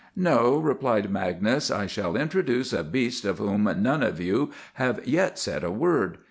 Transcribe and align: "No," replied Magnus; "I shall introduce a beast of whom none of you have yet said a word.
"No," 0.15 0.57
replied 0.57 1.11
Magnus; 1.11 1.69
"I 1.69 1.85
shall 1.85 2.15
introduce 2.17 2.73
a 2.73 2.83
beast 2.83 3.23
of 3.23 3.37
whom 3.37 3.71
none 3.83 4.01
of 4.01 4.19
you 4.19 4.49
have 4.81 5.05
yet 5.07 5.37
said 5.37 5.63
a 5.63 5.69
word. 5.69 6.17